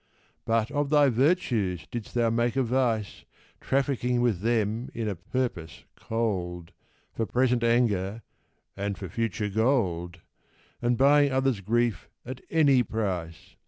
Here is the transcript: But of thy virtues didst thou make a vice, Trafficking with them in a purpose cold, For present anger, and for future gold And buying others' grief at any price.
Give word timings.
But 0.45 0.71
of 0.71 0.89
thy 0.89 1.09
virtues 1.09 1.85
didst 1.91 2.15
thou 2.15 2.31
make 2.31 2.55
a 2.55 2.63
vice, 2.63 3.23
Trafficking 3.59 4.19
with 4.19 4.39
them 4.39 4.89
in 4.95 5.07
a 5.07 5.13
purpose 5.13 5.83
cold, 5.95 6.71
For 7.13 7.27
present 7.27 7.63
anger, 7.63 8.23
and 8.75 8.97
for 8.97 9.09
future 9.09 9.49
gold 9.49 10.19
And 10.81 10.97
buying 10.97 11.31
others' 11.31 11.61
grief 11.61 12.09
at 12.25 12.41
any 12.49 12.81
price. 12.81 13.55